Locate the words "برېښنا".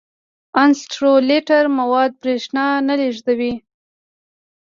2.21-2.65